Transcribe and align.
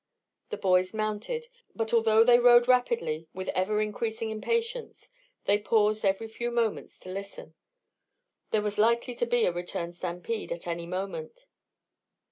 The 0.49 0.57
boys 0.57 0.95
mounted; 0.95 1.47
but 1.75 1.93
although 1.93 2.23
they 2.23 2.39
rode 2.39 2.67
rapidly, 2.67 3.27
with 3.35 3.49
ever 3.49 3.81
increasing 3.83 4.31
impatience, 4.31 5.11
they 5.45 5.59
paused 5.59 6.03
every 6.03 6.27
few 6.27 6.49
moments 6.49 6.97
to 7.01 7.11
listen; 7.11 7.53
there 8.49 8.63
was 8.63 8.79
likely 8.79 9.13
to 9.13 9.27
be 9.27 9.45
a 9.45 9.51
return 9.51 9.93
stampede 9.93 10.51
at 10.51 10.65
any 10.65 10.87
moment. 10.87 11.45